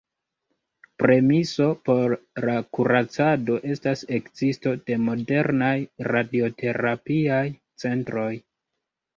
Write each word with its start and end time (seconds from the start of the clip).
Premiso 1.01 1.67
por 1.89 2.15
la 2.47 2.55
kuracado 2.77 3.57
estas 3.75 4.03
ekzisto 4.19 4.73
de 4.89 4.97
modernaj 5.11 5.75
radioterapiaj 6.11 7.47
centroj. 7.85 8.31